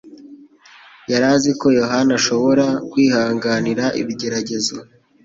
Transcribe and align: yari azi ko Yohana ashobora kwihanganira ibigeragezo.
yari 1.11 1.25
azi 1.35 1.51
ko 1.59 1.67
Yohana 1.79 2.11
ashobora 2.19 2.65
kwihanganira 2.91 3.85
ibigeragezo. 4.01 4.77